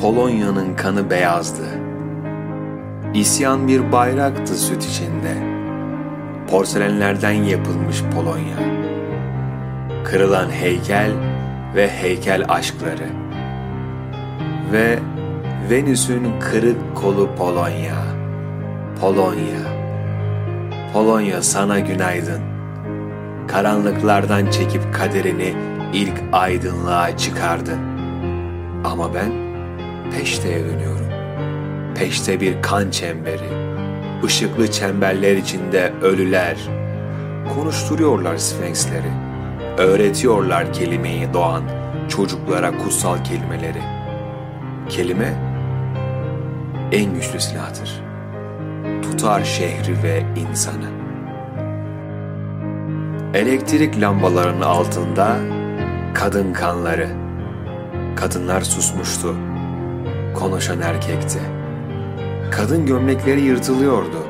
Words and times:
Polonya'nın 0.00 0.76
kanı 0.76 1.10
beyazdı. 1.10 1.66
İsyan 3.14 3.68
bir 3.68 3.92
bayraktı 3.92 4.54
süt 4.54 4.84
içinde. 4.84 5.34
Porselenlerden 6.50 7.32
yapılmış 7.32 8.02
Polonya. 8.14 8.56
Kırılan 10.04 10.50
heykel 10.50 11.10
ve 11.74 11.88
heykel 11.88 12.44
aşkları. 12.48 13.08
Ve 14.72 14.98
Venüs'ün 15.70 16.28
kırık 16.40 16.96
kolu 16.96 17.30
Polonya. 17.38 17.96
Polonya. 19.00 19.60
Polonya 20.92 21.42
sana 21.42 21.78
günaydın. 21.78 22.40
Karanlıklardan 23.48 24.50
çekip 24.50 24.94
kaderini 24.94 25.54
ilk 25.92 26.22
aydınlığa 26.32 27.16
çıkardın. 27.16 27.80
Ama 28.84 29.14
ben 29.14 29.49
peşteye 30.18 30.64
dönüyorum. 30.64 31.10
Peşte 31.94 32.40
bir 32.40 32.62
kan 32.62 32.90
çemberi. 32.90 33.70
Işıklı 34.26 34.70
çemberler 34.70 35.36
içinde 35.36 35.92
ölüler. 36.02 36.56
Konuşturuyorlar 37.54 38.36
sfenksleri. 38.36 39.12
Öğretiyorlar 39.78 40.72
kelimeyi 40.72 41.32
doğan 41.34 41.62
çocuklara 42.08 42.78
kutsal 42.78 43.24
kelimeleri. 43.24 43.82
Kelime 44.88 45.34
en 46.92 47.14
güçlü 47.14 47.40
silahtır. 47.40 48.02
Tutar 49.02 49.44
şehri 49.44 50.02
ve 50.02 50.22
insanı. 50.36 50.90
Elektrik 53.34 54.00
lambalarının 54.00 54.60
altında 54.60 55.36
kadın 56.14 56.52
kanları. 56.52 57.08
Kadınlar 58.16 58.60
susmuştu. 58.60 59.36
Konuşan 60.40 60.80
erkekti. 60.80 61.38
Kadın 62.50 62.86
gömlekleri 62.86 63.40
yırtılıyordu. 63.40 64.26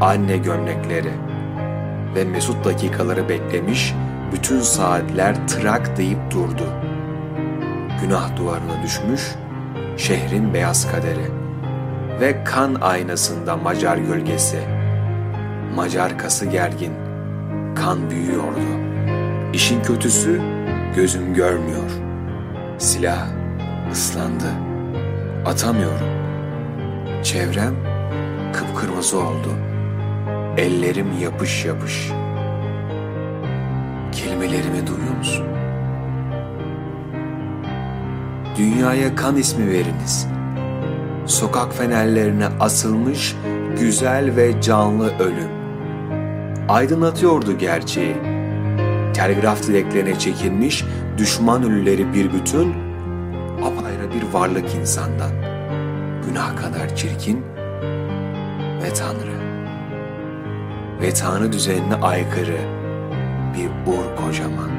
Anne 0.00 0.36
gömlekleri. 0.36 1.12
Ve 2.14 2.24
mesut 2.24 2.64
dakikaları 2.64 3.28
beklemiş, 3.28 3.94
bütün 4.32 4.60
saatler 4.60 5.48
trak 5.48 5.96
deyip 5.96 6.30
durdu. 6.30 6.64
Günah 8.02 8.36
duvarına 8.36 8.82
düşmüş, 8.82 9.34
şehrin 9.96 10.54
beyaz 10.54 10.92
kaderi. 10.92 11.30
Ve 12.20 12.44
kan 12.44 12.74
aynasında 12.80 13.56
Macar 13.56 13.96
gölgesi. 13.96 14.60
Macar 15.76 16.18
kası 16.18 16.46
gergin. 16.46 16.92
Kan 17.74 18.10
büyüyordu. 18.10 18.60
İşin 19.52 19.82
kötüsü 19.82 20.40
gözüm 20.96 21.34
görmüyor. 21.34 21.90
Silah 22.78 23.26
ıslandı. 23.92 24.71
Atamıyorum. 25.52 26.08
Çevrem 27.22 27.74
kıpkırmızı 28.52 29.18
oldu. 29.18 29.48
Ellerim 30.56 31.06
yapış 31.22 31.64
yapış. 31.64 32.10
Kelimelerimi 34.12 34.86
duyuyor 34.86 35.16
musun? 35.18 35.46
Dünyaya 38.58 39.14
kan 39.14 39.36
ismi 39.36 39.70
veriniz. 39.70 40.26
Sokak 41.26 41.74
fenerlerine 41.74 42.46
asılmış 42.60 43.36
güzel 43.80 44.36
ve 44.36 44.60
canlı 44.60 45.18
ölüm. 45.18 45.50
Aydınlatıyordu 46.68 47.58
gerçeği. 47.58 48.16
Telgraf 49.14 49.66
direklerine 49.66 50.18
çekilmiş 50.18 50.84
düşman 51.18 51.62
ölüleri 51.62 52.14
bir 52.14 52.32
bütün, 52.32 52.74
apayrı 53.62 53.91
bir 54.10 54.32
varlık 54.32 54.74
insandan. 54.74 55.32
Günah 56.28 56.56
kadar 56.56 56.96
çirkin 56.96 57.44
ve 58.82 58.94
Tanrı. 58.94 59.42
Ve 61.00 61.14
Tanrı 61.14 61.52
düzenine 61.52 61.94
aykırı 61.94 62.58
bir 63.56 63.92
ur 63.92 64.24
kocaman. 64.24 64.70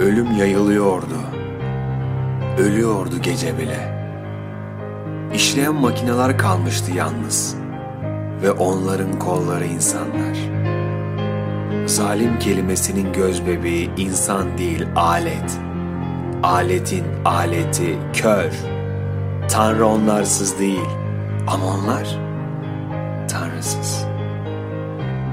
Ölüm 0.00 0.36
yayılıyordu. 0.36 1.18
Ölüyordu 2.58 3.22
gece 3.22 3.58
bile. 3.58 3.96
İşleyen 5.34 5.74
makineler 5.74 6.38
kalmıştı 6.38 6.92
yalnız 6.92 7.56
ve 8.42 8.50
onların 8.50 9.18
kolları 9.18 9.64
insanlar. 9.64 10.36
Zalim 11.86 12.38
kelimesinin 12.38 13.12
göz 13.12 13.46
bebeği 13.46 13.90
insan 13.96 14.58
değil 14.58 14.86
alet. 14.96 15.65
Aletin 16.46 17.04
aleti 17.24 17.98
kör. 18.12 18.52
Tanrı 19.48 19.86
onlarsız 19.86 20.58
değil 20.58 20.88
ama 21.46 21.66
onlar 21.66 22.18
tanrısız. 23.28 24.04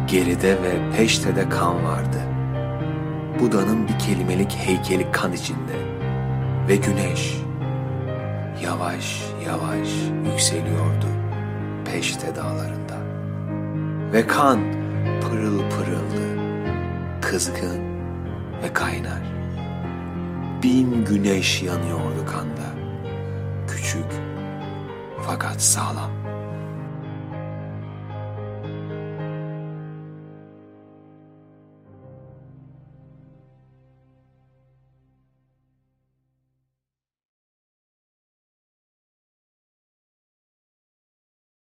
Geride 0.07 0.49
ve 0.63 0.91
peşte 0.97 1.35
de 1.35 1.49
kan 1.49 1.83
vardı. 1.85 2.21
Buda'nın 3.39 3.87
bir 3.87 3.99
kelimelik 3.99 4.51
heykeli 4.51 5.11
kan 5.11 5.33
içinde 5.33 5.77
ve 6.67 6.75
güneş 6.75 7.37
yavaş 8.63 9.23
yavaş 9.45 9.89
yükseliyordu 10.31 11.07
peşte 11.85 12.35
dağlarında. 12.35 12.97
Ve 14.13 14.27
kan 14.27 14.59
pırıl 15.21 15.59
pırıldı, 15.59 16.41
kızgın 17.21 17.81
ve 18.63 18.73
kaynar. 18.73 19.32
Bin 20.63 21.05
güneş 21.05 21.61
yanıyordu 21.61 22.25
kanda, 22.25 22.75
küçük 23.67 24.05
fakat 25.25 25.61
sağlam. 25.61 26.22